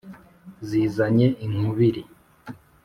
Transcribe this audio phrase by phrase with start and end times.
[0.67, 2.01] Zizanye inkubiri